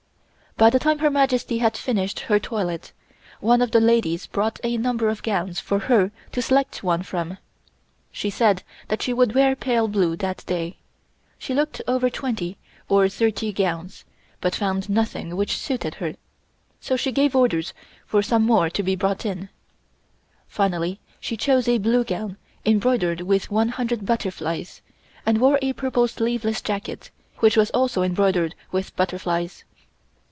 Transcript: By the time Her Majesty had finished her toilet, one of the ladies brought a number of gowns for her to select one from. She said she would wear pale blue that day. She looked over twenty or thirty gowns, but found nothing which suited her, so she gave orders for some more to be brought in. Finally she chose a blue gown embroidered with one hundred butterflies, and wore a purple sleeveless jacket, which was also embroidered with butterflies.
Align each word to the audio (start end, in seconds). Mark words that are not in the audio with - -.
By 0.57 0.69
the 0.69 0.77
time 0.79 0.99
Her 0.99 1.09
Majesty 1.09 1.57
had 1.57 1.75
finished 1.75 2.19
her 2.19 2.37
toilet, 2.37 2.91
one 3.39 3.63
of 3.63 3.71
the 3.71 3.79
ladies 3.79 4.27
brought 4.27 4.59
a 4.63 4.77
number 4.77 5.09
of 5.09 5.23
gowns 5.23 5.59
for 5.59 5.79
her 5.79 6.11
to 6.33 6.41
select 6.41 6.83
one 6.83 7.01
from. 7.01 7.39
She 8.11 8.29
said 8.29 8.61
she 8.99 9.11
would 9.11 9.33
wear 9.33 9.55
pale 9.55 9.87
blue 9.87 10.15
that 10.17 10.43
day. 10.45 10.77
She 11.39 11.55
looked 11.55 11.81
over 11.87 12.11
twenty 12.11 12.57
or 12.89 13.09
thirty 13.09 13.51
gowns, 13.51 14.03
but 14.39 14.53
found 14.53 14.87
nothing 14.87 15.35
which 15.35 15.57
suited 15.57 15.95
her, 15.95 16.13
so 16.79 16.95
she 16.95 17.11
gave 17.11 17.35
orders 17.35 17.73
for 18.05 18.21
some 18.21 18.43
more 18.43 18.69
to 18.69 18.83
be 18.83 18.95
brought 18.95 19.25
in. 19.25 19.49
Finally 20.47 20.99
she 21.19 21.35
chose 21.37 21.67
a 21.67 21.79
blue 21.79 22.03
gown 22.03 22.37
embroidered 22.67 23.21
with 23.21 23.49
one 23.49 23.69
hundred 23.69 24.05
butterflies, 24.05 24.83
and 25.25 25.39
wore 25.39 25.57
a 25.63 25.73
purple 25.73 26.07
sleeveless 26.07 26.61
jacket, 26.61 27.09
which 27.39 27.57
was 27.57 27.71
also 27.71 28.03
embroidered 28.03 28.53
with 28.71 28.95
butterflies. 28.95 29.63